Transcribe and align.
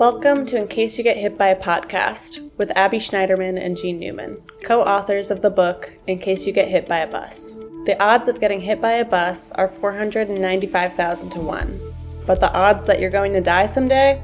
Welcome 0.00 0.46
to 0.46 0.56
In 0.56 0.66
Case 0.66 0.96
You 0.96 1.04
Get 1.04 1.18
Hit 1.18 1.36
by 1.36 1.48
a 1.48 1.60
Podcast 1.60 2.50
with 2.56 2.74
Abby 2.74 2.96
Schneiderman 2.96 3.62
and 3.62 3.76
Gene 3.76 3.98
Newman, 3.98 4.42
co 4.64 4.80
authors 4.80 5.30
of 5.30 5.42
the 5.42 5.50
book 5.50 5.94
In 6.06 6.18
Case 6.18 6.46
You 6.46 6.54
Get 6.54 6.68
Hit 6.68 6.88
by 6.88 7.00
a 7.00 7.06
Bus. 7.06 7.56
The 7.84 8.02
odds 8.02 8.26
of 8.26 8.40
getting 8.40 8.60
hit 8.60 8.80
by 8.80 8.92
a 8.92 9.04
bus 9.04 9.50
are 9.50 9.68
495,000 9.68 11.28
to 11.28 11.40
1, 11.40 11.80
but 12.26 12.40
the 12.40 12.50
odds 12.54 12.86
that 12.86 12.98
you're 12.98 13.10
going 13.10 13.34
to 13.34 13.42
die 13.42 13.66
someday? 13.66 14.22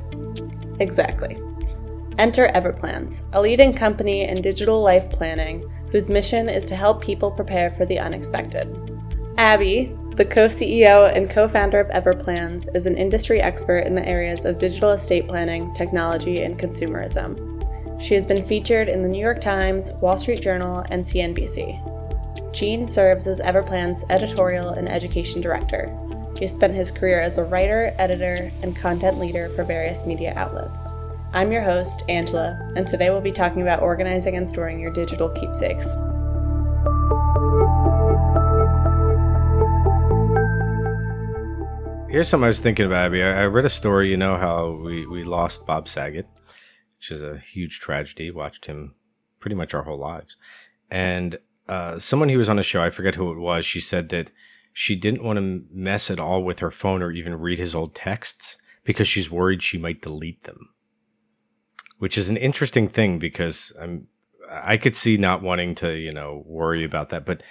Exactly. 0.81 1.37
Enter 2.17 2.49
Everplans, 2.55 3.25
a 3.35 3.43
leading 3.43 3.75
company 3.75 4.23
in 4.23 4.41
digital 4.41 4.81
life 4.81 5.11
planning 5.11 5.61
whose 5.93 6.09
mission 6.09 6.49
is 6.49 6.65
to 6.65 6.75
help 6.75 7.03
people 7.03 7.31
prepare 7.31 7.69
for 7.69 7.85
the 7.85 7.99
unexpected. 7.99 8.67
Abby, 9.37 9.95
the 10.17 10.25
co 10.25 10.47
CEO 10.47 11.15
and 11.15 11.29
co 11.29 11.47
founder 11.47 11.79
of 11.79 11.89
Everplans, 11.89 12.75
is 12.75 12.87
an 12.87 12.97
industry 12.97 13.41
expert 13.43 13.81
in 13.81 13.95
the 13.95 14.09
areas 14.09 14.47
of 14.47 14.59
digital 14.59 14.91
estate 14.93 15.29
planning, 15.29 15.73
technology, 15.75 16.43
and 16.43 16.59
consumerism. 16.59 17.37
She 18.01 18.15
has 18.15 18.25
been 18.25 18.45
featured 18.45 18.89
in 18.89 19.03
the 19.03 19.09
New 19.09 19.21
York 19.21 19.43
Times, 19.43 19.93
Wall 20.01 20.17
Street 20.17 20.41
Journal, 20.41 20.85
and 20.91 21.03
CNBC. 21.03 22.55
Gene 22.55 22.89
serves 22.89 23.27
as 23.27 23.41
Everplan's 23.41 24.05
editorial 24.09 24.71
and 24.71 24.89
education 24.89 25.43
director. 25.43 25.95
He 26.35 26.45
has 26.45 26.55
spent 26.55 26.75
his 26.75 26.91
career 26.91 27.21
as 27.21 27.37
a 27.37 27.45
writer, 27.45 27.95
editor, 27.99 28.51
and 28.63 28.75
content 28.75 29.19
leader 29.19 29.51
for 29.51 29.65
various 29.65 30.07
media 30.07 30.33
outlets. 30.37 30.89
I'm 31.35 31.53
your 31.53 31.63
host, 31.63 32.05
Angela, 32.09 32.59
and 32.75 32.87
today 32.87 33.11
we'll 33.11 33.21
be 33.21 33.33
talking 33.33 33.61
about 33.61 33.83
organizing 33.83 34.37
and 34.37 34.49
storing 34.49 34.81
your 34.81 34.93
digital 34.93 35.29
keepsakes. 35.29 35.95
Here's 42.17 42.31
something 42.31 42.47
I 42.47 42.49
was 42.49 42.61
thinking 42.61 42.87
about, 42.87 43.09
Abby. 43.09 43.23
I, 43.23 43.43
I 43.43 43.45
read 43.45 43.67
a 43.67 43.69
story, 43.69 44.11
you 44.11 44.17
know, 44.17 44.39
how 44.39 44.71
we, 44.83 45.07
we 45.07 45.23
lost 45.23 45.67
Bob 45.67 45.87
Saget, 45.87 46.27
which 46.97 47.11
is 47.11 47.21
a 47.21 47.37
huge 47.37 47.79
tragedy. 47.79 48.31
Watched 48.31 48.65
him 48.65 48.95
pretty 49.39 49.55
much 49.55 49.75
our 49.75 49.83
whole 49.83 49.99
lives. 49.99 50.39
And 50.91 51.39
uh, 51.69 51.99
someone 51.99 52.31
he 52.31 52.39
was 52.39 52.49
on 52.49 52.59
a 52.59 52.63
show, 52.63 52.83
I 52.83 52.89
forget 52.89 53.17
who 53.17 53.31
it 53.33 53.39
was, 53.39 53.67
she 53.67 53.81
said 53.81 54.09
that 54.09 54.33
she 54.73 54.97
didn't 54.97 55.25
want 55.25 55.37
to 55.39 55.65
mess 55.71 56.11
at 56.11 56.19
all 56.19 56.43
with 56.43 56.61
her 56.61 56.71
phone 56.71 57.03
or 57.03 57.11
even 57.11 57.39
read 57.39 57.59
his 57.59 57.75
old 57.75 57.95
texts 57.95 58.57
because 58.83 59.07
she's 59.07 59.31
worried 59.31 59.63
she 59.63 59.77
might 59.77 60.01
delete 60.01 60.45
them. 60.45 60.71
Which 61.99 62.17
is 62.17 62.31
an 62.31 62.39
interesting 62.39 62.89
thing 62.89 63.19
because 63.19 63.77
I'm 63.79 64.07
I 64.51 64.79
could 64.79 64.95
see 64.95 65.19
not 65.19 65.43
wanting 65.43 65.75
to, 65.75 65.95
you 65.95 66.15
know, 66.15 66.45
worry 66.47 66.83
about 66.83 67.11
that. 67.11 67.27
But 67.27 67.43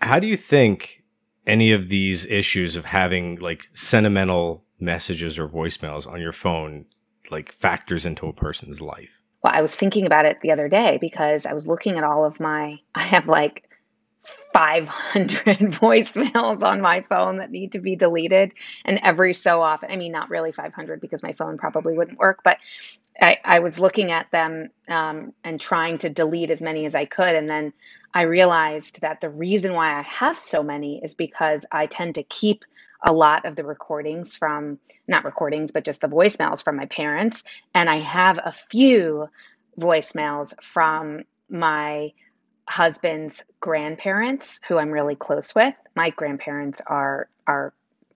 how 0.00 0.18
do 0.18 0.26
you 0.26 0.36
think 0.36 1.04
any 1.46 1.72
of 1.72 1.88
these 1.88 2.26
issues 2.26 2.76
of 2.76 2.86
having 2.86 3.36
like 3.36 3.68
sentimental 3.74 4.64
messages 4.80 5.38
or 5.38 5.46
voicemails 5.46 6.06
on 6.06 6.20
your 6.20 6.32
phone 6.32 6.86
like 7.30 7.52
factors 7.52 8.06
into 8.06 8.26
a 8.26 8.32
person's 8.32 8.80
life? 8.80 9.22
Well, 9.42 9.52
I 9.54 9.62
was 9.62 9.74
thinking 9.74 10.06
about 10.06 10.26
it 10.26 10.40
the 10.40 10.50
other 10.50 10.68
day 10.68 10.98
because 11.00 11.46
I 11.46 11.52
was 11.52 11.66
looking 11.66 11.98
at 11.98 12.04
all 12.04 12.24
of 12.24 12.40
my, 12.40 12.78
I 12.94 13.02
have 13.02 13.26
like 13.26 13.68
500 14.52 15.38
voicemails 15.72 16.62
on 16.62 16.80
my 16.80 17.04
phone 17.08 17.36
that 17.36 17.50
need 17.50 17.72
to 17.72 17.80
be 17.80 17.94
deleted. 17.94 18.52
And 18.84 18.98
every 19.02 19.34
so 19.34 19.62
often, 19.62 19.90
I 19.90 19.96
mean, 19.96 20.12
not 20.12 20.30
really 20.30 20.52
500 20.52 21.00
because 21.00 21.22
my 21.22 21.32
phone 21.32 21.58
probably 21.58 21.96
wouldn't 21.96 22.18
work, 22.18 22.40
but 22.42 22.58
I, 23.20 23.38
I 23.44 23.58
was 23.60 23.78
looking 23.78 24.10
at 24.10 24.30
them 24.30 24.68
um, 24.88 25.32
and 25.44 25.60
trying 25.60 25.98
to 25.98 26.10
delete 26.10 26.50
as 26.50 26.62
many 26.62 26.84
as 26.86 26.94
I 26.94 27.04
could. 27.04 27.34
And 27.34 27.48
then 27.48 27.72
I 28.14 28.22
realized 28.22 29.00
that 29.00 29.20
the 29.20 29.30
reason 29.30 29.74
why 29.74 29.98
I 29.98 30.02
have 30.02 30.36
so 30.36 30.62
many 30.62 31.00
is 31.02 31.14
because 31.14 31.66
I 31.72 31.86
tend 31.86 32.14
to 32.16 32.22
keep 32.24 32.64
a 33.04 33.12
lot 33.12 33.44
of 33.44 33.56
the 33.56 33.64
recordings 33.64 34.36
from, 34.36 34.78
not 35.08 35.24
recordings, 35.24 35.70
but 35.70 35.84
just 35.84 36.00
the 36.00 36.08
voicemails 36.08 36.62
from 36.62 36.76
my 36.76 36.86
parents. 36.86 37.44
And 37.74 37.88
I 37.88 38.00
have 38.00 38.38
a 38.44 38.52
few 38.52 39.28
voicemails 39.78 40.54
from 40.62 41.22
my 41.48 42.12
husband's 42.68 43.44
grandparents 43.60 44.60
who 44.66 44.78
I'm 44.78 44.90
really 44.90 45.14
close 45.14 45.54
with. 45.54 45.74
My 45.94 46.10
grandparents 46.10 46.80
are 46.86 47.28
are 47.46 47.72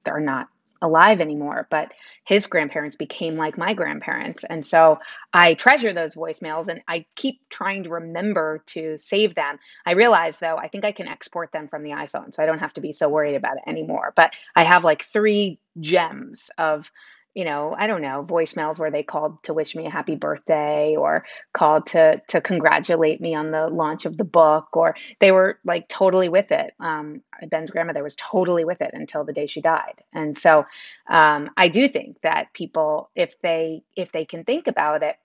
are 0.06 0.21
not 0.21 0.49
alive 0.83 1.21
anymore, 1.21 1.67
but 1.71 1.93
his 2.25 2.47
grandparents 2.47 2.97
became 2.97 3.37
like 3.37 3.59
my 3.59 3.75
grandparents. 3.75 4.45
And 4.45 4.65
so 4.65 5.01
I 5.33 5.55
treasure 5.55 5.93
those 5.93 6.15
voicemails 6.15 6.69
and 6.69 6.81
I 6.89 7.05
keep 7.17 7.41
trying 7.49 7.85
to 7.85 7.91
remember 7.91 8.63
to 8.67 8.97
save 8.99 9.35
them. 9.35 9.59
I 9.85 9.93
realize 9.93 10.39
though, 10.39 10.57
I 10.57 10.69
think 10.69 10.85
I 10.85 10.93
can 10.93 11.09
export 11.09 11.53
them 11.53 11.69
from 11.69 11.83
the 11.83 11.91
iPhone, 11.91 12.35
so 12.35 12.43
I 12.43 12.47
don't 12.47 12.61
have 12.61 12.75
to 12.75 12.81
be 12.81 12.93
so 12.93 13.09
worried 13.09 13.37
about 13.37 13.57
it 13.57 13.69
anymore. 13.69 14.13
But 14.17 14.35
I 14.57 14.63
have 14.63 14.85
like 14.85 15.03
three 15.03 15.59
gems 15.81 16.51
of 16.59 16.91
you 17.35 17.45
know, 17.45 17.75
I 17.79 17.87
don't 17.87 18.03
know, 18.03 18.25
voicemails 18.29 18.79
where 18.79 18.91
they 18.91 19.05
called 19.05 19.43
to 19.45 19.55
wish 19.55 19.77
me 19.77 19.87
a 19.87 19.91
happy 19.91 20.17
birthday 20.17 20.97
or 20.97 21.25
called 21.53 21.87
to 21.89 22.21
to 22.29 22.41
congratulate 22.41 23.21
me 23.21 23.35
on 23.35 23.53
the 23.53 23.69
launch 23.69 24.05
of 24.05 24.17
the 24.19 24.25
book 24.25 24.77
or 24.77 24.97
they 25.21 25.31
were 25.31 25.59
like 25.65 25.89
totally 25.89 26.29
with 26.29 26.51
it. 26.51 26.75
Um, 26.81 27.23
Ben's 27.49 27.71
grandmother 27.71 28.03
was 28.03 28.17
totally 28.17 28.65
with 28.65 28.81
it 28.81 28.91
until 28.95 29.25
the 29.25 29.33
day 29.33 29.47
she 29.47 29.61
died. 29.61 30.03
And 30.13 30.37
so 30.37 30.67
um, 31.09 31.51
I 31.57 31.69
do 31.69 31.87
think 31.87 32.21
that 32.23 32.53
people, 32.53 33.11
if 33.15 33.41
they 33.43 33.83
if 33.97 34.11
they 34.11 34.25
can 34.25 34.45
think 34.45 34.67
about 34.67 35.03
it, 35.05 35.17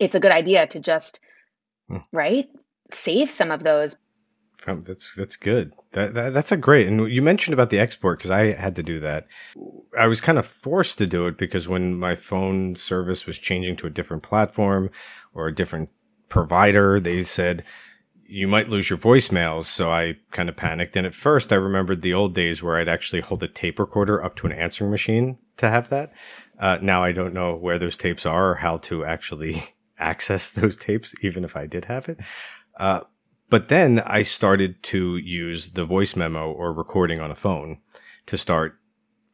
it's 0.00 0.16
a 0.16 0.20
good 0.20 0.32
idea 0.32 0.66
to 0.66 0.80
just 0.80 1.20
hmm. 1.88 1.98
right 2.12 2.48
save 2.90 3.30
some 3.30 3.50
of 3.50 3.62
those 3.62 3.96
from 4.56 4.80
that's 4.80 5.14
that's 5.14 5.36
good. 5.36 5.72
That, 5.92 6.14
that, 6.14 6.34
that's 6.34 6.52
a 6.52 6.56
great. 6.56 6.88
And 6.88 7.10
you 7.10 7.22
mentioned 7.22 7.54
about 7.54 7.70
the 7.70 7.78
export 7.78 8.18
because 8.18 8.30
I 8.30 8.52
had 8.52 8.76
to 8.76 8.82
do 8.82 8.98
that. 9.00 9.26
I 9.98 10.06
was 10.06 10.20
kind 10.20 10.38
of 10.38 10.46
forced 10.46 10.98
to 10.98 11.06
do 11.06 11.26
it 11.26 11.38
because 11.38 11.68
when 11.68 11.98
my 11.98 12.14
phone 12.14 12.74
service 12.74 13.26
was 13.26 13.38
changing 13.38 13.76
to 13.76 13.86
a 13.86 13.90
different 13.90 14.22
platform 14.22 14.90
or 15.34 15.46
a 15.46 15.54
different 15.54 15.90
provider, 16.28 16.98
they 16.98 17.22
said 17.22 17.64
you 18.26 18.48
might 18.48 18.68
lose 18.68 18.90
your 18.90 18.98
voicemails. 18.98 19.64
So 19.64 19.92
I 19.92 20.16
kind 20.30 20.48
of 20.48 20.56
panicked. 20.56 20.96
And 20.96 21.06
at 21.06 21.14
first, 21.14 21.52
I 21.52 21.56
remembered 21.56 22.00
the 22.00 22.14
old 22.14 22.34
days 22.34 22.62
where 22.62 22.76
I'd 22.76 22.88
actually 22.88 23.20
hold 23.20 23.42
a 23.42 23.48
tape 23.48 23.78
recorder 23.78 24.22
up 24.22 24.34
to 24.36 24.46
an 24.46 24.52
answering 24.52 24.90
machine 24.90 25.38
to 25.58 25.68
have 25.68 25.90
that. 25.90 26.12
Uh, 26.58 26.78
now 26.80 27.04
I 27.04 27.12
don't 27.12 27.34
know 27.34 27.54
where 27.54 27.78
those 27.78 27.96
tapes 27.96 28.24
are 28.24 28.50
or 28.50 28.54
how 28.56 28.78
to 28.78 29.04
actually 29.04 29.74
access 29.98 30.50
those 30.50 30.76
tapes, 30.76 31.14
even 31.22 31.44
if 31.44 31.56
I 31.56 31.66
did 31.66 31.84
have 31.86 32.08
it. 32.08 32.18
Uh, 32.76 33.00
but 33.50 33.68
then 33.68 34.00
I 34.00 34.22
started 34.22 34.82
to 34.84 35.16
use 35.16 35.70
the 35.70 35.84
voice 35.84 36.16
memo 36.16 36.50
or 36.50 36.72
recording 36.72 37.20
on 37.20 37.30
a 37.30 37.36
phone 37.36 37.78
to 38.26 38.38
start 38.38 38.78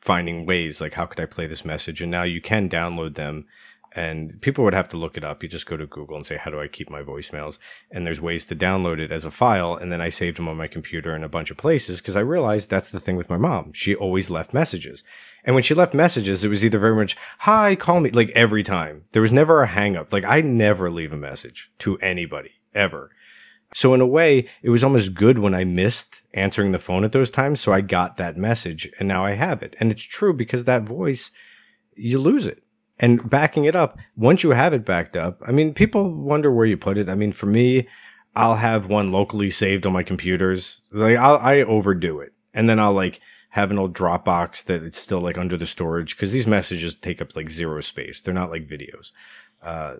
finding 0.00 0.46
ways 0.46 0.80
like 0.80 0.94
how 0.94 1.06
could 1.06 1.20
I 1.20 1.26
play 1.26 1.46
this 1.46 1.64
message? 1.64 2.00
And 2.00 2.10
now 2.10 2.22
you 2.22 2.40
can 2.40 2.68
download 2.68 3.14
them 3.14 3.46
and 3.92 4.40
people 4.40 4.62
would 4.64 4.74
have 4.74 4.88
to 4.90 4.96
look 4.96 5.16
it 5.16 5.24
up. 5.24 5.42
You 5.42 5.48
just 5.48 5.66
go 5.66 5.76
to 5.76 5.86
Google 5.86 6.16
and 6.16 6.24
say, 6.24 6.36
how 6.36 6.50
do 6.50 6.60
I 6.60 6.68
keep 6.68 6.90
my 6.90 7.02
voicemails? 7.02 7.58
And 7.90 8.06
there's 8.06 8.20
ways 8.20 8.46
to 8.46 8.56
download 8.56 9.00
it 9.00 9.10
as 9.10 9.24
a 9.24 9.30
file. 9.30 9.74
And 9.74 9.90
then 9.90 10.00
I 10.00 10.10
saved 10.10 10.38
them 10.38 10.48
on 10.48 10.56
my 10.56 10.68
computer 10.68 11.14
in 11.14 11.24
a 11.24 11.28
bunch 11.28 11.50
of 11.50 11.56
places 11.56 12.00
because 12.00 12.16
I 12.16 12.20
realized 12.20 12.70
that's 12.70 12.90
the 12.90 13.00
thing 13.00 13.16
with 13.16 13.28
my 13.28 13.36
mom. 13.36 13.72
She 13.72 13.94
always 13.94 14.30
left 14.30 14.54
messages. 14.54 15.02
And 15.44 15.54
when 15.54 15.64
she 15.64 15.74
left 15.74 15.94
messages, 15.94 16.44
it 16.44 16.48
was 16.48 16.64
either 16.64 16.78
very 16.78 16.94
much, 16.94 17.16
hi, 17.40 17.74
call 17.74 18.00
me, 18.00 18.10
like 18.10 18.30
every 18.30 18.62
time. 18.62 19.04
There 19.12 19.22
was 19.22 19.32
never 19.32 19.62
a 19.62 19.66
hang 19.66 19.96
up. 19.96 20.12
Like 20.12 20.24
I 20.24 20.40
never 20.40 20.90
leave 20.90 21.12
a 21.12 21.16
message 21.16 21.72
to 21.80 21.98
anybody 21.98 22.60
ever. 22.74 23.10
So 23.72 23.94
in 23.94 24.00
a 24.00 24.06
way, 24.06 24.48
it 24.62 24.70
was 24.70 24.82
almost 24.82 25.14
good 25.14 25.38
when 25.38 25.54
I 25.54 25.64
missed 25.64 26.22
answering 26.34 26.72
the 26.72 26.78
phone 26.78 27.04
at 27.04 27.12
those 27.12 27.30
times. 27.30 27.60
So 27.60 27.72
I 27.72 27.80
got 27.80 28.16
that 28.16 28.36
message 28.36 28.90
and 28.98 29.06
now 29.06 29.24
I 29.24 29.32
have 29.32 29.62
it. 29.62 29.76
And 29.78 29.92
it's 29.92 30.02
true 30.02 30.32
because 30.32 30.64
that 30.64 30.82
voice, 30.82 31.30
you 31.94 32.18
lose 32.18 32.46
it. 32.46 32.62
And 32.98 33.30
backing 33.30 33.64
it 33.64 33.74
up, 33.74 33.96
once 34.16 34.42
you 34.42 34.50
have 34.50 34.74
it 34.74 34.84
backed 34.84 35.16
up, 35.16 35.40
I 35.46 35.52
mean, 35.52 35.72
people 35.72 36.12
wonder 36.12 36.52
where 36.52 36.66
you 36.66 36.76
put 36.76 36.98
it. 36.98 37.08
I 37.08 37.14
mean, 37.14 37.32
for 37.32 37.46
me, 37.46 37.88
I'll 38.36 38.56
have 38.56 38.88
one 38.88 39.10
locally 39.10 39.50
saved 39.50 39.86
on 39.86 39.92
my 39.92 40.02
computers. 40.02 40.82
Like 40.92 41.16
I'll, 41.16 41.38
I 41.38 41.62
overdo 41.62 42.20
it. 42.20 42.32
And 42.52 42.68
then 42.68 42.78
I'll 42.78 42.92
like 42.92 43.20
have 43.50 43.70
an 43.70 43.78
old 43.78 43.94
Dropbox 43.94 44.64
that 44.64 44.82
it's 44.82 44.98
still 44.98 45.20
like 45.20 45.38
under 45.38 45.56
the 45.56 45.66
storage 45.66 46.16
because 46.16 46.32
these 46.32 46.46
messages 46.46 46.94
take 46.94 47.22
up 47.22 47.34
like 47.34 47.50
zero 47.50 47.80
space. 47.80 48.20
They're 48.20 48.34
not 48.34 48.50
like 48.50 48.68
videos. 48.68 49.12
Uh, 49.62 49.96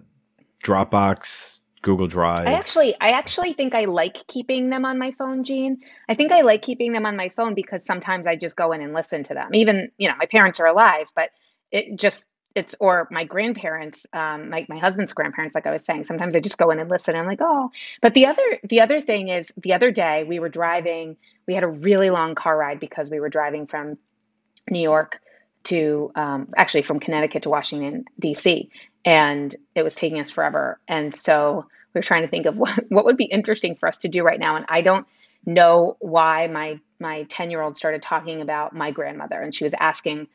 Dropbox, 0.62 1.59
Google 1.82 2.06
Drive. 2.06 2.46
I 2.46 2.52
actually 2.52 2.94
I 3.00 3.12
actually 3.12 3.52
think 3.52 3.74
I 3.74 3.86
like 3.86 4.26
keeping 4.26 4.70
them 4.70 4.84
on 4.84 4.98
my 4.98 5.10
phone, 5.12 5.42
Gene. 5.44 5.78
I 6.08 6.14
think 6.14 6.32
I 6.32 6.42
like 6.42 6.62
keeping 6.62 6.92
them 6.92 7.06
on 7.06 7.16
my 7.16 7.28
phone 7.28 7.54
because 7.54 7.84
sometimes 7.84 8.26
I 8.26 8.36
just 8.36 8.56
go 8.56 8.72
in 8.72 8.82
and 8.82 8.92
listen 8.92 9.22
to 9.24 9.34
them. 9.34 9.50
Even, 9.54 9.90
you 9.96 10.08
know, 10.08 10.16
my 10.16 10.26
parents 10.26 10.60
are 10.60 10.66
alive, 10.66 11.06
but 11.14 11.30
it 11.70 11.98
just 11.98 12.26
it's 12.54 12.74
or 12.80 13.08
my 13.10 13.24
grandparents, 13.24 14.06
um, 14.12 14.50
like 14.50 14.68
my 14.68 14.76
husband's 14.76 15.12
grandparents, 15.12 15.54
like 15.54 15.66
I 15.66 15.70
was 15.70 15.84
saying, 15.84 16.04
sometimes 16.04 16.34
I 16.34 16.40
just 16.40 16.58
go 16.58 16.70
in 16.70 16.80
and 16.80 16.90
listen. 16.90 17.14
And 17.14 17.22
I'm 17.22 17.28
like, 17.28 17.40
oh. 17.40 17.70
But 18.02 18.14
the 18.14 18.26
other 18.26 18.58
the 18.68 18.80
other 18.80 19.00
thing 19.00 19.28
is 19.28 19.52
the 19.56 19.72
other 19.72 19.90
day 19.90 20.24
we 20.24 20.38
were 20.38 20.48
driving, 20.48 21.16
we 21.46 21.54
had 21.54 21.62
a 21.62 21.68
really 21.68 22.10
long 22.10 22.34
car 22.34 22.58
ride 22.58 22.80
because 22.80 23.08
we 23.08 23.20
were 23.20 23.30
driving 23.30 23.66
from 23.66 23.96
New 24.68 24.80
York 24.80 25.20
to 25.64 26.10
um, 26.14 26.48
actually 26.56 26.82
from 26.82 27.00
Connecticut 27.00 27.42
to 27.44 27.50
Washington 27.50 28.04
D.C. 28.18 28.70
and 29.04 29.54
it 29.74 29.82
was 29.82 29.94
taking 29.94 30.20
us 30.20 30.30
forever. 30.30 30.78
And 30.88 31.14
so 31.14 31.66
we 31.94 31.98
were 31.98 32.02
trying 32.02 32.22
to 32.22 32.28
think 32.28 32.46
of 32.46 32.58
what 32.58 32.84
what 32.88 33.04
would 33.04 33.16
be 33.16 33.24
interesting 33.24 33.74
for 33.76 33.88
us 33.88 33.98
to 33.98 34.08
do 34.08 34.22
right 34.22 34.40
now. 34.40 34.56
And 34.56 34.64
I 34.68 34.80
don't 34.80 35.06
know 35.46 35.96
why 36.00 36.46
my 36.48 36.78
my 36.98 37.24
10 37.24 37.50
year 37.50 37.62
old 37.62 37.76
started 37.76 38.02
talking 38.02 38.42
about 38.42 38.74
my 38.74 38.90
grandmother 38.90 39.40
and 39.40 39.54
she 39.54 39.64
was 39.64 39.74
asking 39.80 40.28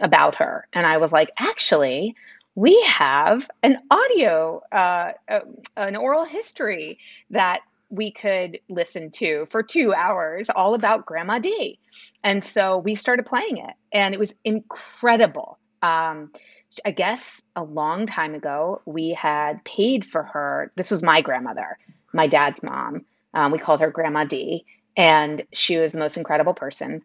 about 0.00 0.34
her 0.36 0.66
and 0.72 0.86
i 0.86 0.96
was 0.96 1.12
like 1.12 1.30
actually 1.38 2.16
we 2.58 2.82
have 2.88 3.48
an 3.62 3.78
audio, 3.88 4.60
uh, 4.72 5.12
uh, 5.28 5.40
an 5.76 5.94
oral 5.94 6.24
history 6.24 6.98
that 7.30 7.60
we 7.90 8.10
could 8.10 8.58
listen 8.68 9.10
to 9.10 9.46
for 9.50 9.62
two 9.62 9.94
hours 9.94 10.50
all 10.50 10.74
about 10.74 11.06
Grandma 11.06 11.38
D. 11.38 11.78
And 12.22 12.42
so 12.44 12.78
we 12.78 12.94
started 12.94 13.24
playing 13.26 13.58
it, 13.58 13.74
and 13.92 14.14
it 14.14 14.18
was 14.18 14.34
incredible. 14.44 15.58
Um, 15.82 16.30
I 16.84 16.90
guess 16.90 17.44
a 17.56 17.62
long 17.64 18.06
time 18.06 18.34
ago, 18.34 18.82
we 18.86 19.10
had 19.10 19.64
paid 19.64 20.04
for 20.04 20.22
her. 20.22 20.70
This 20.76 20.90
was 20.90 21.02
my 21.02 21.20
grandmother, 21.20 21.78
my 22.12 22.26
dad's 22.26 22.62
mom. 22.62 23.04
Um, 23.34 23.52
we 23.52 23.58
called 23.58 23.80
her 23.80 23.90
Grandma 23.90 24.24
D, 24.24 24.64
and 24.96 25.42
she 25.52 25.78
was 25.78 25.92
the 25.92 25.98
most 25.98 26.16
incredible 26.16 26.54
person. 26.54 27.02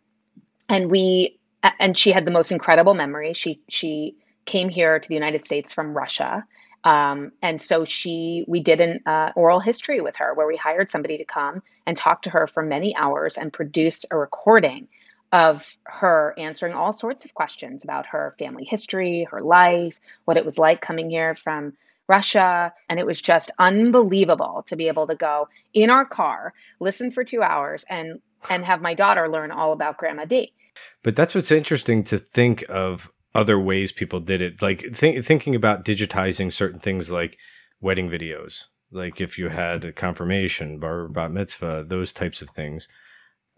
And 0.70 0.92
we, 0.92 1.40
and 1.80 1.98
she 1.98 2.12
had 2.12 2.26
the 2.26 2.32
most 2.32 2.52
incredible 2.52 2.94
memory. 2.94 3.34
She 3.34 3.62
she 3.70 4.16
came 4.46 4.70
here 4.70 5.00
to 5.00 5.08
the 5.08 5.16
United 5.16 5.46
States 5.46 5.74
from 5.74 5.96
Russia. 5.96 6.46
Um, 6.84 7.32
and 7.42 7.62
so 7.62 7.86
she, 7.86 8.44
we 8.48 8.60
did 8.60 8.82
an 8.82 9.00
uh, 9.06 9.32
oral 9.36 9.60
history 9.60 10.02
with 10.02 10.18
her 10.18 10.34
where 10.34 10.48
we 10.48 10.58
hired 10.58 10.92
somebody 10.92 11.18
to 11.18 11.26
come 11.26 11.64
and 11.86 11.96
talk 11.96 12.24
to 12.24 12.30
her 12.30 12.48
for 12.48 12.64
many 12.64 12.96
hours 12.96 13.38
and 13.38 13.54
produce 13.54 14.06
a 14.12 14.18
recording 14.18 14.88
of 15.32 15.78
her 15.86 16.36
answering 16.38 16.74
all 16.74 16.94
sorts 16.94 17.26
of 17.26 17.34
questions 17.34 17.84
about 17.84 18.06
her 18.06 18.36
family 18.38 18.64
history, 18.64 19.28
her 19.32 19.42
life, 19.42 20.00
what 20.26 20.38
it 20.38 20.46
was 20.46 20.60
like 20.60 20.82
coming 20.82 21.10
here 21.10 21.34
from 21.34 21.74
Russia. 22.08 22.72
And 22.90 23.00
it 23.00 23.06
was 23.06 23.22
just 23.22 23.50
unbelievable 23.58 24.64
to 24.68 24.76
be 24.76 24.88
able 24.90 25.08
to 25.08 25.16
go 25.16 25.48
in 25.74 25.90
our 25.90 26.06
car, 26.06 26.54
listen 26.80 27.12
for 27.12 27.24
two 27.24 27.42
hours, 27.42 27.84
and 27.90 28.20
and 28.50 28.66
have 28.66 28.82
my 28.82 28.94
daughter 28.94 29.30
learn 29.30 29.52
all 29.52 29.72
about 29.72 29.98
Grandma 29.98 30.26
D. 30.26 30.54
But 31.02 31.16
that's 31.16 31.34
what's 31.34 31.52
interesting 31.52 32.04
to 32.06 32.18
think 32.18 32.64
of 32.70 33.12
other 33.36 33.60
ways 33.60 33.92
people 33.92 34.20
did 34.20 34.42
it. 34.42 34.62
Like 34.62 34.96
th- 34.96 35.26
thinking 35.26 35.56
about 35.56 35.86
digitizing 35.86 36.52
certain 36.52 36.80
things 36.80 37.10
like 37.10 37.38
wedding 37.82 38.10
videos, 38.10 38.66
like 38.92 39.20
if 39.20 39.38
you 39.38 39.50
had 39.50 39.84
a 39.84 39.92
confirmation, 39.92 40.80
bar 40.80 41.08
bat 41.08 41.32
mitzvah, 41.32 41.86
those 41.88 42.14
types 42.14 42.42
of 42.42 42.50
things, 42.50 42.88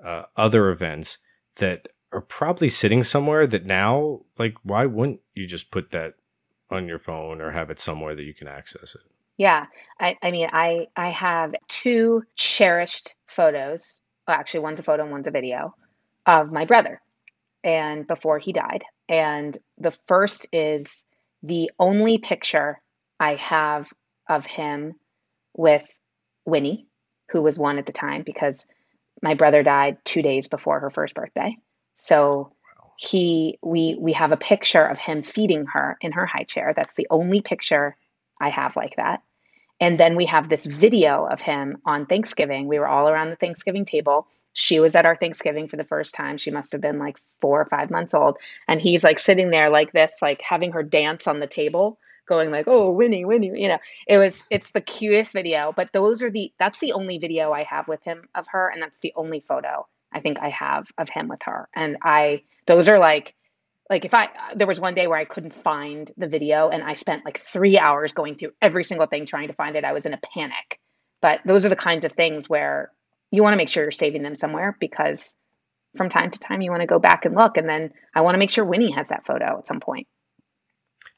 uh, 0.04 0.24
other 0.36 0.70
events 0.70 1.20
that 1.58 1.88
are 2.12 2.22
probably 2.22 2.70
sitting 2.70 3.04
somewhere 3.04 3.46
that 3.46 3.66
now, 3.66 4.22
like, 4.38 4.56
why 4.64 4.86
wouldn't 4.86 5.20
you 5.34 5.46
just 5.46 5.72
put 5.72 5.92
that 5.92 6.14
on 6.70 6.88
your 6.88 6.98
phone 6.98 7.42
or 7.42 7.52
have 7.52 7.70
it 7.70 7.80
somewhere 7.80 8.16
that 8.16 8.24
you 8.24 8.34
can 8.34 8.48
access 8.48 8.96
it? 8.96 9.02
Yeah, 9.38 9.66
I, 10.00 10.16
I 10.24 10.32
mean, 10.32 10.48
I 10.54 10.88
I 10.96 11.10
have 11.10 11.54
two 11.68 12.24
cherished 12.38 13.16
photos. 13.28 14.02
Well, 14.28 14.38
actually, 14.38 14.62
one's 14.62 14.80
a 14.80 14.84
photo 14.84 15.04
and 15.04 15.12
one's 15.12 15.28
a 15.28 15.32
video 15.32 15.76
of 16.26 16.52
my 16.52 16.66
brother, 16.66 17.02
and 17.64 18.08
before 18.08 18.40
he 18.40 18.54
died. 18.54 18.84
And 19.08 19.58
the 19.78 19.92
first 20.08 20.48
is 20.52 21.06
the 21.44 21.72
only 21.80 22.18
picture 22.18 22.82
I 23.20 23.36
have 23.36 23.92
of 24.28 24.46
him 24.46 24.96
with 25.56 25.88
Winnie, 26.46 26.88
who 27.32 27.42
was 27.42 27.60
one 27.60 27.78
at 27.78 27.86
the 27.86 27.92
time, 27.92 28.24
because 28.24 28.66
my 29.22 29.36
brother 29.36 29.64
died 29.64 29.98
two 30.06 30.22
days 30.22 30.48
before 30.48 30.80
her 30.80 30.90
first 30.90 31.16
birthday. 31.16 31.56
So 31.96 32.52
he 32.98 33.60
we 33.62 33.96
we 34.00 34.14
have 34.14 34.32
a 34.32 34.38
picture 34.38 34.86
of 34.86 34.98
him 34.98 35.22
feeding 35.22 35.66
her 35.68 35.98
in 36.02 36.14
her 36.14 36.26
high 36.26 36.44
chair. 36.44 36.74
That's 36.76 36.96
the 36.96 37.08
only 37.10 37.42
picture 37.42 37.96
I 38.40 38.50
have 38.50 38.76
like 38.76 38.96
that. 38.98 39.22
And 39.80 40.00
then 40.00 40.16
we 40.16 40.26
have 40.26 40.50
this 40.50 40.66
video 40.66 41.26
of 41.26 41.42
him 41.42 41.78
on 41.86 42.06
Thanksgiving. 42.06 42.68
We 42.68 42.80
were 42.80 42.88
all 42.88 43.10
around 43.10 43.30
the 43.30 43.36
Thanksgiving 43.36 43.86
table 43.86 44.28
she 44.56 44.80
was 44.80 44.96
at 44.96 45.06
our 45.06 45.18
Thanksgiving 45.18 45.68
for 45.68 45.76
the 45.76 45.84
first 45.84 46.16
time. 46.16 46.38
She 46.38 46.50
must 46.50 46.72
have 46.72 46.80
been 46.80 46.98
like 46.98 47.18
four 47.42 47.60
or 47.60 47.66
five 47.66 47.92
months 47.92 48.14
old. 48.14 48.38
And 48.70 48.80
he's 48.80 49.04
like 49.04 49.20
sitting 49.20 49.50
there 49.50 49.70
like 49.70 49.92
this, 49.92 50.14
like 50.22 50.42
having 50.42 50.72
her 50.72 50.82
dance 50.82 51.28
on 51.28 51.42
the 51.42 51.46
table, 51.46 52.00
going 52.26 52.52
like, 52.52 52.64
oh, 52.66 52.90
Winnie, 52.90 53.26
Winnie. 53.26 53.52
You 53.54 53.68
know, 53.68 53.80
it 54.08 54.18
was, 54.18 54.48
it's 54.50 54.72
the 54.72 54.80
cutest 54.80 55.34
video. 55.34 55.74
But 55.76 55.92
those 55.92 56.24
are 56.24 56.32
the, 56.32 56.54
that's 56.58 56.80
the 56.80 56.94
only 56.94 57.18
video 57.18 57.52
I 57.52 57.64
have 57.64 57.90
with 57.90 58.02
him 58.06 58.30
of 58.34 58.46
her. 58.48 58.70
And 58.70 58.82
that's 58.82 59.02
the 59.02 59.12
only 59.18 59.42
photo 59.42 59.86
I 60.14 60.22
think 60.22 60.40
I 60.40 60.50
have 60.52 60.88
of 60.98 61.10
him 61.10 61.28
with 61.28 61.42
her. 61.44 61.68
And 61.76 61.98
I, 62.02 62.44
those 62.66 62.88
are 62.88 62.98
like, 62.98 63.36
like 63.90 64.06
if 64.06 64.14
I, 64.14 64.30
there 64.56 64.68
was 64.68 64.80
one 64.80 64.96
day 64.96 65.08
where 65.08 65.20
I 65.20 65.26
couldn't 65.26 65.54
find 65.54 66.10
the 66.16 66.30
video 66.30 66.70
and 66.70 66.82
I 66.82 66.94
spent 66.94 67.26
like 67.26 67.40
three 67.40 67.78
hours 67.78 68.14
going 68.14 68.36
through 68.36 68.54
every 68.62 68.86
single 68.86 69.06
thing 69.06 69.26
trying 69.26 69.50
to 69.50 69.54
find 69.54 69.76
it. 69.76 69.84
I 69.84 69.92
was 69.92 70.06
in 70.06 70.14
a 70.14 70.20
panic. 70.34 70.80
But 71.22 71.42
those 71.46 71.66
are 71.66 71.70
the 71.70 71.76
kinds 71.76 72.06
of 72.06 72.14
things 72.14 72.48
where 72.48 72.92
you 73.36 73.44
want 73.44 73.54
to 73.54 73.58
make 73.58 73.70
sure 73.70 73.84
you're 73.84 73.92
saving 73.92 74.24
them 74.24 74.36
somewhere 74.36 74.78
because 74.80 75.36
from 75.98 76.10
time 76.10 76.32
to 76.32 76.40
time 76.40 76.62
you 76.62 76.72
want 76.72 76.82
to 76.82 76.88
go 76.88 77.00
back 77.00 77.26
and 77.26 77.36
look 77.36 77.58
and 77.58 77.70
then 77.70 77.92
I 78.14 78.22
want 78.22 78.36
to 78.36 78.40
make 78.40 78.50
sure 78.50 78.66
Winnie 78.66 78.92
has 78.92 79.10
that 79.10 79.26
photo 79.26 79.58
at 79.58 79.68
some 79.68 79.80
point. 79.80 80.08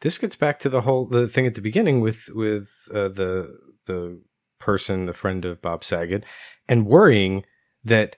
This 0.01 0.17
gets 0.17 0.35
back 0.35 0.59
to 0.59 0.69
the 0.69 0.81
whole 0.81 1.05
the 1.05 1.27
thing 1.27 1.47
at 1.47 1.55
the 1.55 1.61
beginning 1.61 2.01
with 2.01 2.29
with 2.29 2.71
uh, 2.93 3.07
the 3.09 3.57
the 3.85 4.21
person, 4.59 5.05
the 5.05 5.13
friend 5.13 5.45
of 5.45 5.61
Bob 5.61 5.83
Saget, 5.83 6.23
and 6.67 6.85
worrying 6.85 7.43
that 7.83 8.17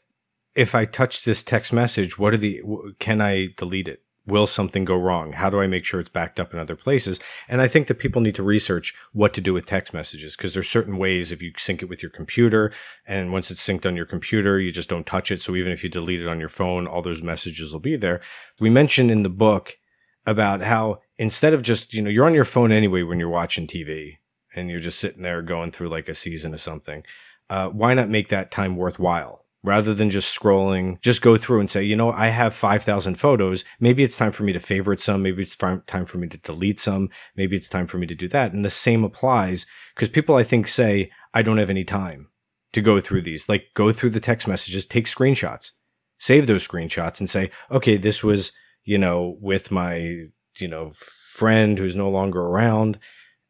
if 0.55 0.75
I 0.75 0.85
touch 0.85 1.23
this 1.23 1.43
text 1.43 1.71
message, 1.71 2.17
what 2.17 2.33
are 2.33 2.37
the 2.37 2.61
can 2.99 3.21
I 3.21 3.49
delete 3.55 3.87
it? 3.87 4.03
Will 4.29 4.47
something 4.47 4.85
go 4.85 4.95
wrong? 4.95 5.33
How 5.33 5.49
do 5.49 5.59
I 5.59 5.67
make 5.67 5.85
sure 5.85 5.99
it's 5.99 6.09
backed 6.09 6.39
up 6.39 6.53
in 6.53 6.59
other 6.59 6.75
places? 6.75 7.19
And 7.47 7.61
I 7.61 7.67
think 7.67 7.87
that 7.87 7.99
people 7.99 8.21
need 8.21 8.35
to 8.35 8.43
research 8.43 8.93
what 9.11 9.33
to 9.33 9.41
do 9.41 9.53
with 9.53 9.65
text 9.65 9.93
messages 9.93 10.35
because 10.35 10.53
there's 10.53 10.69
certain 10.69 10.97
ways 10.97 11.31
if 11.31 11.41
you 11.41 11.51
sync 11.57 11.81
it 11.81 11.89
with 11.89 12.01
your 12.01 12.11
computer 12.11 12.71
and 13.05 13.33
once 13.33 13.51
it's 13.51 13.65
synced 13.65 13.85
on 13.85 13.95
your 13.95 14.05
computer, 14.05 14.59
you 14.59 14.71
just 14.71 14.89
don't 14.89 15.05
touch 15.05 15.31
it. 15.31 15.41
So 15.41 15.55
even 15.55 15.71
if 15.71 15.83
you 15.83 15.89
delete 15.89 16.21
it 16.21 16.27
on 16.27 16.39
your 16.39 16.49
phone, 16.49 16.87
all 16.87 17.01
those 17.01 17.21
messages 17.21 17.73
will 17.73 17.79
be 17.79 17.95
there. 17.95 18.21
We 18.59 18.69
mentioned 18.69 19.11
in 19.11 19.23
the 19.23 19.29
book 19.29 19.77
about 20.25 20.61
how 20.61 21.01
instead 21.17 21.53
of 21.53 21.61
just, 21.61 21.93
you 21.93 22.01
know, 22.01 22.09
you're 22.09 22.25
on 22.25 22.33
your 22.33 22.45
phone 22.45 22.71
anyway 22.71 23.03
when 23.03 23.19
you're 23.19 23.29
watching 23.29 23.67
TV 23.67 24.17
and 24.55 24.69
you're 24.69 24.79
just 24.79 24.99
sitting 24.99 25.23
there 25.23 25.41
going 25.41 25.71
through 25.71 25.89
like 25.89 26.09
a 26.09 26.13
season 26.13 26.53
of 26.53 26.61
something. 26.61 27.03
Uh, 27.49 27.69
why 27.69 27.93
not 27.93 28.09
make 28.09 28.27
that 28.29 28.51
time 28.51 28.75
worthwhile? 28.75 29.45
Rather 29.63 29.93
than 29.93 30.09
just 30.09 30.37
scrolling, 30.37 31.01
just 31.01 31.21
go 31.21 31.35
through 31.35 31.59
and 31.59 31.69
say, 31.69 31.83
you 31.83 31.95
know, 31.95 32.11
I 32.11 32.27
have 32.27 32.53
5,000 32.53 33.15
photos. 33.15 33.65
Maybe 33.79 34.03
it's 34.03 34.17
time 34.17 34.31
for 34.31 34.43
me 34.43 34.53
to 34.53 34.59
favorite 34.59 34.99
some. 34.99 35.21
Maybe 35.21 35.41
it's 35.41 35.55
time 35.57 36.05
for 36.05 36.17
me 36.17 36.27
to 36.29 36.37
delete 36.37 36.79
some. 36.79 37.09
Maybe 37.35 37.57
it's 37.57 37.67
time 37.67 37.85
for 37.85 37.97
me 37.97 38.07
to 38.07 38.15
do 38.15 38.27
that. 38.29 38.53
And 38.53 38.63
the 38.63 38.69
same 38.69 39.03
applies 39.03 39.65
because 39.95 40.09
people, 40.09 40.35
I 40.35 40.43
think, 40.43 40.67
say, 40.67 41.11
I 41.33 41.41
don't 41.41 41.57
have 41.57 41.69
any 41.69 41.83
time 41.83 42.29
to 42.71 42.81
go 42.81 43.01
through 43.01 43.23
these. 43.23 43.49
Like, 43.49 43.65
go 43.73 43.91
through 43.91 44.11
the 44.11 44.21
text 44.21 44.47
messages, 44.47 44.85
take 44.85 45.07
screenshots, 45.07 45.71
save 46.17 46.47
those 46.47 46.65
screenshots 46.65 47.19
and 47.19 47.29
say, 47.29 47.51
okay, 47.69 47.97
this 47.97 48.23
was, 48.23 48.53
you 48.85 48.97
know, 48.97 49.37
with 49.41 49.71
my, 49.71 50.27
you 50.57 50.67
know, 50.67 50.91
friend 50.91 51.77
who's 51.77 51.95
no 51.95 52.09
longer 52.09 52.41
around. 52.41 52.97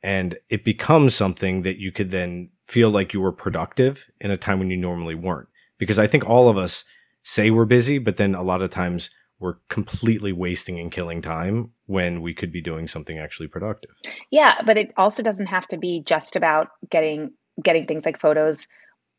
And 0.01 0.39
it 0.49 0.63
becomes 0.63 1.13
something 1.13 1.61
that 1.63 1.77
you 1.77 1.91
could 1.91 2.09
then 2.09 2.49
feel 2.67 2.89
like 2.89 3.13
you 3.13 3.21
were 3.21 3.31
productive 3.31 4.09
in 4.19 4.31
a 4.31 4.37
time 4.37 4.57
when 4.57 4.69
you 4.71 4.77
normally 4.77 5.15
weren't 5.15 5.49
because 5.79 5.97
I 5.97 6.05
think 6.05 6.29
all 6.29 6.49
of 6.49 6.57
us 6.57 6.85
say 7.23 7.49
we're 7.49 7.65
busy, 7.65 7.97
but 7.97 8.17
then 8.17 8.35
a 8.35 8.43
lot 8.43 8.61
of 8.61 8.69
times 8.69 9.09
we're 9.39 9.55
completely 9.69 10.33
wasting 10.33 10.79
and 10.79 10.91
killing 10.91 11.21
time 11.21 11.71
when 11.85 12.21
we 12.21 12.33
could 12.33 12.51
be 12.51 12.61
doing 12.61 12.87
something 12.87 13.17
actually 13.17 13.47
productive. 13.47 13.91
Yeah, 14.29 14.61
but 14.65 14.77
it 14.77 14.93
also 14.97 15.23
doesn't 15.23 15.47
have 15.47 15.65
to 15.67 15.77
be 15.77 16.03
just 16.05 16.35
about 16.35 16.67
getting 16.89 17.31
getting 17.63 17.85
things 17.85 18.05
like 18.05 18.19
photos 18.19 18.67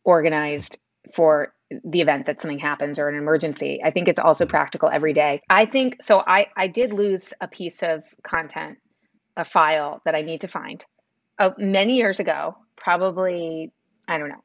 organized 0.05 0.79
for 1.15 1.53
the 1.85 2.01
event 2.01 2.27
that 2.27 2.41
something 2.41 2.59
happens 2.59 2.99
or 2.99 3.09
an 3.09 3.17
emergency. 3.17 3.81
I 3.85 3.91
think 3.91 4.09
it's 4.09 4.19
also 4.19 4.45
mm-hmm. 4.45 4.51
practical 4.51 4.91
every 4.91 5.13
day. 5.13 5.41
I 5.49 5.65
think 5.65 6.03
so 6.03 6.23
I 6.27 6.47
I 6.57 6.67
did 6.67 6.93
lose 6.93 7.33
a 7.41 7.49
piece 7.49 7.83
of 7.83 8.03
content, 8.23 8.79
a 9.37 9.45
file 9.45 10.03
that 10.05 10.15
I 10.15 10.23
need 10.23 10.43
to 10.43 10.49
find. 10.49 10.85
Uh, 11.39 11.51
many 11.57 11.97
years 11.97 12.21
ago, 12.21 12.57
probably 12.77 13.73
I 14.07 14.19
don't 14.19 14.29
know, 14.29 14.45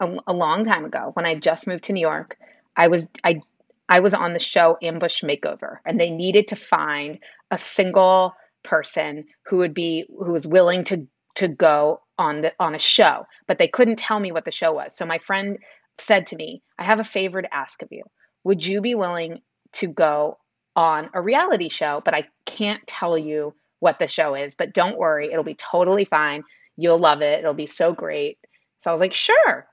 a, 0.00 0.16
a 0.26 0.32
long 0.32 0.64
time 0.64 0.84
ago 0.84 1.10
when 1.14 1.26
I 1.26 1.34
just 1.34 1.66
moved 1.66 1.84
to 1.84 1.92
New 1.92 2.00
York. 2.00 2.36
I 2.76 2.88
was 2.88 3.08
I 3.24 3.40
I 3.88 4.00
was 4.00 4.14
on 4.14 4.32
the 4.32 4.38
show 4.38 4.78
Ambush 4.82 5.22
Makeover, 5.22 5.78
and 5.84 6.00
they 6.00 6.10
needed 6.10 6.48
to 6.48 6.56
find 6.56 7.18
a 7.50 7.58
single 7.58 8.34
person 8.62 9.24
who 9.46 9.58
would 9.58 9.74
be 9.74 10.06
who 10.18 10.32
was 10.32 10.46
willing 10.46 10.84
to 10.84 11.06
to 11.36 11.48
go 11.48 12.00
on 12.18 12.42
the 12.42 12.52
on 12.60 12.74
a 12.74 12.78
show, 12.78 13.24
but 13.46 13.58
they 13.58 13.68
couldn't 13.68 13.96
tell 13.98 14.20
me 14.20 14.32
what 14.32 14.44
the 14.44 14.50
show 14.50 14.72
was. 14.72 14.96
So 14.96 15.04
my 15.04 15.18
friend 15.18 15.58
said 15.98 16.26
to 16.28 16.36
me, 16.36 16.62
"I 16.78 16.84
have 16.84 17.00
a 17.00 17.04
favor 17.04 17.42
to 17.42 17.54
ask 17.54 17.82
of 17.82 17.88
you. 17.92 18.02
Would 18.44 18.66
you 18.66 18.80
be 18.80 18.94
willing 18.94 19.40
to 19.72 19.86
go 19.88 20.38
on 20.76 21.10
a 21.14 21.20
reality 21.20 21.68
show? 21.68 22.02
But 22.04 22.14
I 22.14 22.24
can't 22.46 22.84
tell 22.86 23.16
you 23.18 23.54
what 23.80 23.98
the 23.98 24.08
show 24.08 24.34
is. 24.34 24.54
But 24.54 24.72
don't 24.72 24.98
worry, 24.98 25.30
it'll 25.30 25.44
be 25.44 25.54
totally 25.56 26.04
fine. 26.04 26.42
You'll 26.76 26.98
love 26.98 27.22
it. 27.22 27.38
It'll 27.40 27.54
be 27.54 27.66
so 27.66 27.92
great." 27.92 28.38
So 28.80 28.90
I 28.90 28.92
was 28.92 29.00
like, 29.00 29.14
"Sure." 29.14 29.66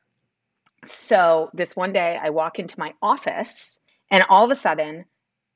So 0.84 1.50
this 1.54 1.76
one 1.76 1.94
day 1.94 2.18
I 2.22 2.30
walk 2.30 2.60
into 2.60 2.80
my 2.80 2.94
office 3.02 3.80
and 4.10 4.24
all 4.30 4.46
of 4.46 4.52
a 4.52 4.56
sudden 4.56 5.06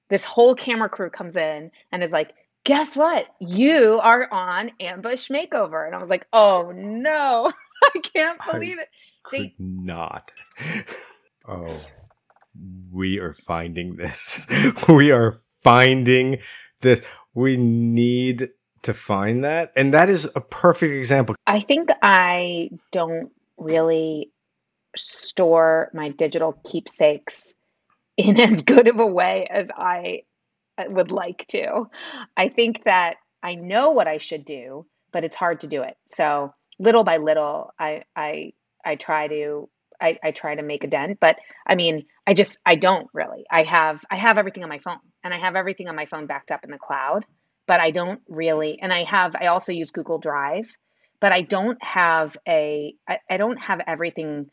this 0.09 0.25
whole 0.25 0.55
camera 0.55 0.89
crew 0.89 1.09
comes 1.09 1.35
in 1.35 1.71
and 1.91 2.03
is 2.03 2.13
like, 2.13 2.33
guess 2.63 2.95
what? 2.95 3.27
You 3.39 3.99
are 4.01 4.31
on 4.31 4.71
Ambush 4.79 5.29
Makeover. 5.29 5.85
And 5.85 5.95
I 5.95 5.97
was 5.97 6.09
like, 6.09 6.27
oh 6.33 6.71
no, 6.75 7.51
I 7.83 7.99
can't 7.99 8.39
believe 8.45 8.79
it. 8.79 8.89
They 9.31 9.55
not. 9.57 10.31
oh, 11.47 11.85
we 12.91 13.19
are 13.19 13.33
finding 13.33 13.95
this. 13.95 14.45
we 14.87 15.11
are 15.11 15.31
finding 15.31 16.37
this. 16.81 17.01
We 17.33 17.57
need 17.57 18.49
to 18.83 18.93
find 18.93 19.43
that. 19.43 19.71
And 19.75 19.93
that 19.93 20.09
is 20.09 20.29
a 20.35 20.41
perfect 20.41 20.93
example. 20.93 21.35
I 21.47 21.59
think 21.59 21.89
I 22.03 22.69
don't 22.91 23.31
really 23.57 24.31
store 24.95 25.89
my 25.93 26.09
digital 26.09 26.59
keepsakes 26.63 27.53
in 28.17 28.39
as 28.41 28.63
good 28.63 28.87
of 28.87 28.99
a 28.99 29.07
way 29.07 29.47
as 29.49 29.69
I 29.75 30.23
uh, 30.77 30.85
would 30.87 31.11
like 31.11 31.45
to. 31.49 31.85
I 32.35 32.49
think 32.49 32.83
that 32.85 33.15
I 33.43 33.55
know 33.55 33.91
what 33.91 34.07
I 34.07 34.17
should 34.17 34.45
do, 34.45 34.85
but 35.11 35.23
it's 35.23 35.35
hard 35.35 35.61
to 35.61 35.67
do 35.67 35.83
it. 35.83 35.95
So 36.07 36.53
little 36.79 37.03
by 37.03 37.17
little, 37.17 37.71
I 37.79 38.03
I 38.15 38.53
I 38.83 38.95
try 38.95 39.27
to 39.27 39.69
I, 40.01 40.17
I 40.23 40.31
try 40.31 40.55
to 40.55 40.61
make 40.61 40.83
a 40.83 40.87
dent. 40.87 41.19
But 41.19 41.37
I 41.65 41.75
mean, 41.75 42.05
I 42.27 42.33
just 42.33 42.59
I 42.65 42.75
don't 42.75 43.07
really. 43.13 43.45
I 43.49 43.63
have 43.63 44.03
I 44.09 44.17
have 44.17 44.37
everything 44.37 44.63
on 44.63 44.69
my 44.69 44.79
phone, 44.79 44.99
and 45.23 45.33
I 45.33 45.39
have 45.39 45.55
everything 45.55 45.89
on 45.89 45.95
my 45.95 46.05
phone 46.05 46.27
backed 46.27 46.51
up 46.51 46.63
in 46.63 46.71
the 46.71 46.77
cloud. 46.77 47.25
But 47.67 47.79
I 47.79 47.91
don't 47.91 48.21
really, 48.27 48.79
and 48.79 48.93
I 48.93 49.03
have 49.05 49.35
I 49.35 49.47
also 49.47 49.71
use 49.71 49.91
Google 49.91 50.19
Drive, 50.19 50.67
but 51.19 51.31
I 51.31 51.41
don't 51.41 51.81
have 51.83 52.37
a 52.47 52.93
I, 53.07 53.19
I 53.29 53.37
don't 53.37 53.57
have 53.57 53.81
everything 53.87 54.49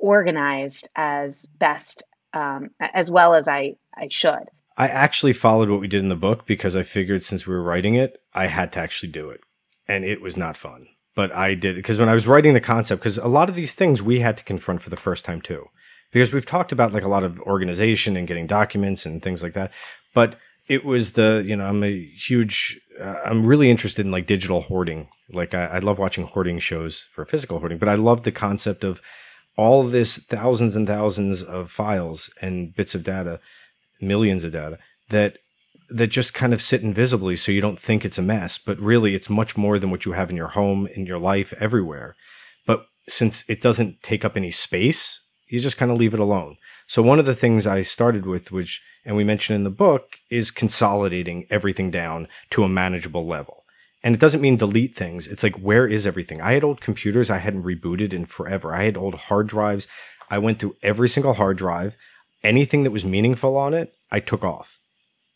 organized 0.00 0.88
as 0.96 1.46
best 1.58 2.02
um, 2.32 2.70
as 2.80 3.10
well 3.10 3.34
as 3.34 3.48
I 3.48 3.76
I 3.94 4.08
should. 4.08 4.48
I 4.76 4.88
actually 4.88 5.32
followed 5.32 5.68
what 5.68 5.80
we 5.80 5.88
did 5.88 6.02
in 6.02 6.08
the 6.08 6.16
book 6.16 6.46
because 6.46 6.74
I 6.74 6.82
figured 6.82 7.22
since 7.22 7.46
we 7.46 7.54
were 7.54 7.62
writing 7.62 7.96
it, 7.96 8.20
I 8.32 8.46
had 8.46 8.72
to 8.72 8.80
actually 8.80 9.10
do 9.10 9.30
it. 9.30 9.40
And 9.86 10.04
it 10.04 10.22
was 10.22 10.36
not 10.36 10.56
fun. 10.56 10.86
But 11.14 11.34
I 11.34 11.54
did 11.54 11.76
because 11.76 11.98
when 11.98 12.08
I 12.08 12.14
was 12.14 12.26
writing 12.26 12.54
the 12.54 12.60
concept, 12.60 13.02
because 13.02 13.18
a 13.18 13.28
lot 13.28 13.48
of 13.48 13.54
these 13.54 13.74
things 13.74 14.00
we 14.00 14.20
had 14.20 14.36
to 14.38 14.44
confront 14.44 14.80
for 14.80 14.90
the 14.90 14.96
first 14.96 15.24
time 15.24 15.40
too. 15.40 15.66
Because 16.12 16.32
we've 16.32 16.46
talked 16.46 16.72
about 16.72 16.92
like 16.92 17.02
a 17.02 17.08
lot 17.08 17.24
of 17.24 17.40
organization 17.42 18.16
and 18.16 18.26
getting 18.26 18.46
documents 18.46 19.04
and 19.06 19.22
things 19.22 19.42
like 19.42 19.52
that. 19.52 19.72
But 20.14 20.38
it 20.66 20.84
was 20.84 21.12
the, 21.12 21.42
you 21.44 21.56
know, 21.56 21.66
I'm 21.66 21.84
a 21.84 22.02
huge, 22.02 22.80
uh, 22.98 23.16
I'm 23.24 23.44
really 23.44 23.70
interested 23.70 24.06
in 24.06 24.12
like 24.12 24.26
digital 24.26 24.62
hoarding. 24.62 25.08
Like 25.28 25.52
I, 25.52 25.66
I 25.66 25.78
love 25.80 25.98
watching 25.98 26.26
hoarding 26.26 26.58
shows 26.58 27.02
for 27.12 27.24
physical 27.24 27.58
hoarding, 27.58 27.78
but 27.78 27.88
I 27.88 27.96
love 27.96 28.22
the 28.22 28.32
concept 28.32 28.82
of 28.82 29.02
all 29.60 29.82
this 29.82 30.16
thousands 30.16 30.74
and 30.74 30.86
thousands 30.86 31.42
of 31.42 31.70
files 31.70 32.30
and 32.40 32.74
bits 32.74 32.94
of 32.94 33.04
data 33.04 33.38
millions 34.00 34.42
of 34.42 34.52
data 34.52 34.78
that 35.10 35.36
that 35.90 36.06
just 36.06 36.32
kind 36.32 36.54
of 36.54 36.62
sit 36.62 36.82
invisibly 36.82 37.36
so 37.36 37.52
you 37.52 37.60
don't 37.60 37.78
think 37.78 38.04
it's 38.04 38.16
a 38.16 38.22
mess. 38.22 38.56
But 38.58 38.78
really 38.78 39.14
it's 39.14 39.28
much 39.28 39.56
more 39.58 39.78
than 39.78 39.90
what 39.90 40.06
you 40.06 40.12
have 40.12 40.30
in 40.30 40.36
your 40.36 40.48
home 40.48 40.86
in 40.86 41.04
your 41.04 41.18
life 41.18 41.52
everywhere. 41.60 42.16
But 42.66 42.86
since 43.06 43.44
it 43.50 43.60
doesn't 43.60 44.02
take 44.02 44.24
up 44.24 44.36
any 44.36 44.50
space 44.50 45.20
you 45.50 45.58
just 45.58 45.76
kind 45.76 45.90
of 45.90 45.98
leave 45.98 46.14
it 46.14 46.20
alone. 46.20 46.56
So 46.86 47.02
one 47.02 47.18
of 47.18 47.26
the 47.26 47.34
things 47.34 47.66
i 47.66 47.82
started 47.82 48.24
with 48.24 48.50
which 48.52 48.82
and 49.04 49.16
we 49.16 49.24
mentioned 49.24 49.56
in 49.56 49.64
the 49.64 49.70
book 49.70 50.18
is 50.30 50.50
consolidating 50.50 51.46
everything 51.50 51.90
down 51.90 52.28
to 52.50 52.62
a 52.62 52.68
manageable 52.68 53.26
level 53.26 53.59
and 54.02 54.14
it 54.14 54.20
doesn't 54.20 54.40
mean 54.40 54.56
delete 54.56 54.94
things 54.94 55.26
it's 55.26 55.42
like 55.42 55.56
where 55.56 55.86
is 55.86 56.06
everything 56.06 56.40
i 56.40 56.52
had 56.52 56.64
old 56.64 56.80
computers 56.80 57.30
i 57.30 57.38
hadn't 57.38 57.64
rebooted 57.64 58.12
in 58.12 58.24
forever 58.24 58.74
i 58.74 58.84
had 58.84 58.96
old 58.96 59.14
hard 59.14 59.46
drives 59.46 59.86
i 60.30 60.38
went 60.38 60.58
through 60.58 60.76
every 60.82 61.08
single 61.08 61.34
hard 61.34 61.56
drive 61.56 61.96
anything 62.42 62.84
that 62.84 62.90
was 62.90 63.04
meaningful 63.04 63.56
on 63.56 63.74
it, 63.74 63.94
I 64.10 64.20
took 64.20 64.44
off. 64.44 64.78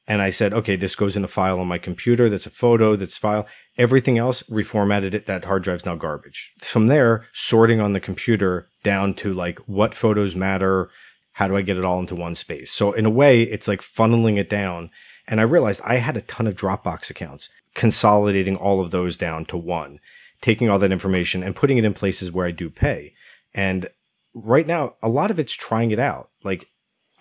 And 0.06 0.20
I 0.20 0.30
said, 0.30 0.52
okay, 0.52 0.76
this 0.76 0.94
goes 0.94 1.16
in 1.16 1.24
a 1.24 1.28
file 1.28 1.58
on 1.58 1.66
my 1.66 1.78
computer. 1.78 2.28
That's 2.28 2.46
a 2.46 2.50
photo, 2.50 2.94
that's 2.94 3.16
file. 3.16 3.46
Everything 3.78 4.18
else, 4.18 4.42
reformatted 4.44 5.14
it. 5.14 5.24
That 5.24 5.46
hard 5.46 5.62
drive's 5.62 5.86
now 5.86 5.94
garbage. 5.94 6.52
From 6.58 6.88
there, 6.88 7.24
sorting 7.32 7.80
on 7.80 7.94
the 7.94 8.00
computer 8.00 8.68
down 8.82 9.14
to 9.14 9.32
like 9.32 9.58
what 9.60 9.94
photos 9.94 10.36
matter. 10.36 10.90
How 11.32 11.48
do 11.48 11.56
I 11.56 11.62
get 11.62 11.78
it 11.78 11.84
all 11.86 12.00
into 12.00 12.14
one 12.14 12.34
space? 12.34 12.70
So 12.70 12.92
in 12.92 13.06
a 13.06 13.10
way, 13.10 13.42
it's 13.42 13.66
like 13.66 13.80
funneling 13.80 14.38
it 14.38 14.50
down. 14.50 14.90
And 15.26 15.40
I 15.40 15.44
realized 15.44 15.80
I 15.82 15.96
had 15.96 16.18
a 16.18 16.22
ton 16.22 16.46
of 16.46 16.54
Dropbox 16.54 17.08
accounts, 17.08 17.48
consolidating 17.74 18.56
all 18.56 18.80
of 18.80 18.90
those 18.90 19.16
down 19.16 19.44
to 19.46 19.56
one, 19.56 20.00
taking 20.40 20.68
all 20.68 20.78
that 20.78 20.92
information 20.92 21.42
and 21.42 21.56
putting 21.56 21.78
it 21.78 21.84
in 21.84 21.94
places 21.94 22.32
where 22.32 22.46
I 22.46 22.50
do 22.50 22.70
pay. 22.70 23.12
And 23.54 23.88
right 24.34 24.66
now, 24.66 24.94
a 25.02 25.08
lot 25.08 25.30
of 25.30 25.38
it's 25.38 25.52
trying 25.52 25.90
it 25.90 25.98
out. 25.98 26.28
Like 26.42 26.68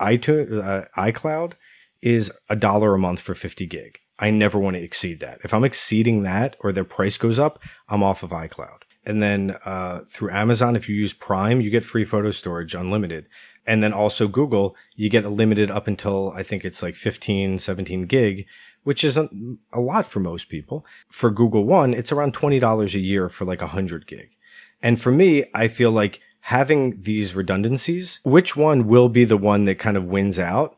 iTunes, 0.00 0.62
uh, 0.62 0.86
iCloud 0.96 1.54
is 2.02 2.30
a 2.48 2.56
dollar 2.56 2.94
a 2.94 2.98
month 2.98 3.20
for 3.20 3.34
50 3.34 3.66
gig. 3.66 3.98
I 4.18 4.30
never 4.30 4.58
want 4.58 4.76
to 4.76 4.82
exceed 4.82 5.20
that. 5.20 5.40
If 5.42 5.52
I'm 5.52 5.64
exceeding 5.64 6.22
that 6.22 6.56
or 6.60 6.70
their 6.70 6.84
price 6.84 7.16
goes 7.16 7.38
up, 7.38 7.58
I'm 7.88 8.02
off 8.02 8.22
of 8.22 8.30
iCloud. 8.30 8.82
And 9.06 9.22
then 9.22 9.56
uh, 9.64 10.00
through 10.08 10.30
Amazon, 10.30 10.76
if 10.76 10.88
you 10.88 10.94
use 10.94 11.12
Prime, 11.12 11.60
you 11.60 11.70
get 11.70 11.84
free 11.84 12.04
photo 12.04 12.30
storage 12.30 12.74
unlimited. 12.74 13.26
And 13.66 13.82
then 13.82 13.92
also 13.92 14.28
Google, 14.28 14.76
you 14.94 15.10
get 15.10 15.24
a 15.24 15.30
limited 15.30 15.70
up 15.70 15.86
until 15.86 16.30
I 16.32 16.42
think 16.42 16.64
it's 16.64 16.82
like 16.82 16.94
15, 16.94 17.58
17 17.58 18.06
gig, 18.06 18.46
which 18.84 19.02
isn't 19.02 19.58
a 19.72 19.80
lot 19.80 20.06
for 20.06 20.20
most 20.20 20.48
people. 20.48 20.86
For 21.08 21.30
Google 21.30 21.64
One, 21.64 21.92
it's 21.92 22.12
around 22.12 22.34
$20 22.34 22.94
a 22.94 22.98
year 22.98 23.28
for 23.28 23.44
like 23.44 23.60
100 23.60 24.06
gig. 24.06 24.30
And 24.82 25.00
for 25.00 25.10
me, 25.10 25.44
I 25.54 25.68
feel 25.68 25.90
like 25.90 26.20
having 26.40 27.02
these 27.02 27.34
redundancies, 27.34 28.20
which 28.22 28.54
one 28.54 28.86
will 28.86 29.08
be 29.08 29.24
the 29.24 29.38
one 29.38 29.64
that 29.64 29.78
kind 29.78 29.96
of 29.96 30.04
wins 30.04 30.38
out? 30.38 30.76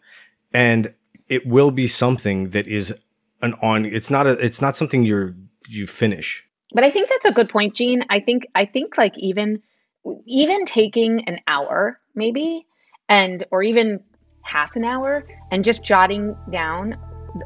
And 0.55 0.95
it 1.29 1.45
will 1.47 1.73
be 1.73 1.89
something 1.89 2.51
that 2.51 2.69
is 2.69 2.97
an 3.43 3.55
on 3.61 3.85
it's 3.85 4.11
not 4.11 4.27
a 4.27 4.31
it's 4.33 4.63
not 4.63 4.77
something 4.77 5.03
you're 5.03 5.35
you 5.69 5.87
finish. 5.87 6.47
But 6.73 6.85
I 6.85 6.91
think 6.91 7.09
that's 7.09 7.27
a 7.27 7.33
good 7.33 7.49
point, 7.49 7.75
Gene. 7.75 8.05
I 8.09 8.21
think 8.21 8.47
I 8.55 8.65
think 8.65 8.97
like 8.97 9.19
even 9.19 9.61
even 10.25 10.65
taking 10.67 11.29
an 11.29 11.41
hour 11.49 11.99
maybe 12.15 12.65
and 13.09 13.43
or 13.51 13.63
even 13.63 14.01
half 14.43 14.77
an 14.77 14.85
hour 14.85 15.27
and 15.51 15.65
just 15.65 15.83
jotting 15.85 16.37
down 16.51 16.97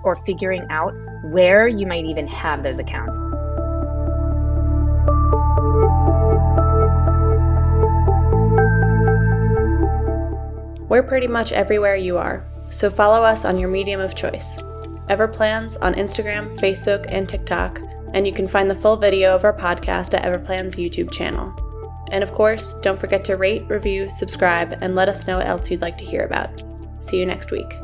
or 0.02 0.16
figuring 0.26 0.66
out 0.70 0.94
where 1.24 1.68
you 1.68 1.86
might 1.86 2.04
even 2.04 2.26
have 2.26 2.62
those 2.62 2.78
accounts. 2.78 3.16
We're 10.88 11.04
pretty 11.04 11.28
much 11.28 11.52
everywhere 11.52 11.94
you 11.94 12.18
are, 12.18 12.44
so 12.68 12.90
follow 12.90 13.22
us 13.22 13.44
on 13.44 13.58
your 13.58 13.68
medium 13.68 14.00
of 14.00 14.16
choice. 14.16 14.60
Everplans 15.08 15.76
on 15.80 15.94
Instagram, 15.94 16.56
Facebook, 16.58 17.06
and 17.08 17.28
TikTok, 17.28 17.80
and 18.12 18.26
you 18.26 18.32
can 18.32 18.48
find 18.48 18.68
the 18.68 18.74
full 18.74 18.96
video 18.96 19.34
of 19.34 19.44
our 19.44 19.56
podcast 19.56 20.14
at 20.14 20.24
Everplan's 20.24 20.76
YouTube 20.76 21.12
channel. 21.12 21.54
And 22.10 22.24
of 22.24 22.32
course, 22.32 22.74
don't 22.82 22.98
forget 22.98 23.24
to 23.26 23.36
rate, 23.36 23.68
review, 23.68 24.10
subscribe, 24.10 24.78
and 24.82 24.96
let 24.96 25.08
us 25.08 25.28
know 25.28 25.36
what 25.36 25.46
else 25.46 25.70
you'd 25.70 25.80
like 25.80 25.96
to 25.98 26.04
hear 26.04 26.24
about. 26.24 26.64
See 26.98 27.18
you 27.18 27.26
next 27.26 27.52
week. 27.52 27.78